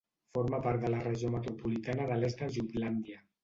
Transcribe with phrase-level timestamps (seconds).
[0.37, 3.25] Forma part de la Regió metropolitana de l'est de Jutlàndia.